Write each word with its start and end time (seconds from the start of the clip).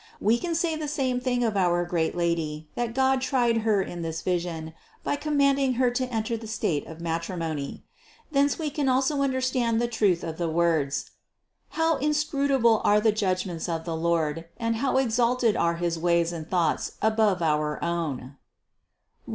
We 0.19 0.39
can 0.39 0.55
say 0.55 0.75
the 0.75 0.87
same 0.87 1.19
thing 1.19 1.43
of 1.43 1.55
our 1.55 1.85
great 1.85 2.15
Lady, 2.17 2.67
that 2.73 2.95
God 2.95 3.21
tried 3.21 3.57
Her 3.57 3.83
in 3.83 4.01
this 4.01 4.23
vision, 4.23 4.73
by 5.03 5.15
commanding 5.15 5.73
Her 5.73 5.91
to 5.91 6.07
enter 6.11 6.35
the 6.35 6.47
state 6.47 6.87
of 6.87 7.01
matrimony. 7.01 7.83
Thence 8.31 8.57
we 8.57 8.71
can 8.71 8.89
also 8.89 9.21
understand 9.21 9.79
the 9.79 9.87
truth 9.87 10.23
of 10.23 10.39
the 10.39 10.49
words: 10.49 11.11
How 11.77 11.97
inscrutable 11.97 12.81
are 12.83 12.99
the 12.99 13.11
judgments 13.11 13.69
of 13.69 13.85
the 13.85 13.95
Lord 13.95 14.45
and 14.57 14.77
how 14.77 14.97
exalted 14.97 15.55
are 15.55 15.75
his 15.75 15.99
ways 15.99 16.33
and 16.33 16.49
thoughts 16.49 16.93
above 17.03 17.43
our 17.43 17.73
own 17.83 18.19
(Rom. 18.37 18.37